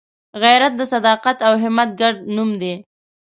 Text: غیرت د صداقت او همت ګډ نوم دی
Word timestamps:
غیرت 0.41 0.73
د 0.77 0.81
صداقت 0.93 1.37
او 1.47 1.53
همت 1.63 1.89
ګډ 2.01 2.15
نوم 2.35 2.49
دی 2.61 2.73